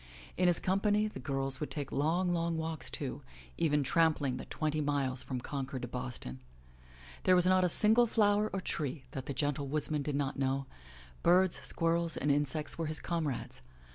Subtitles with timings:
[0.35, 3.21] In his company the girls would take long, long walks, too,
[3.59, 6.39] even tramping the twenty miles from Concord to Boston.
[7.21, 10.65] There was not a single flower or tree that the gentle woodsman did not know;
[11.21, 13.61] birds, squirrels and insects were his comrades.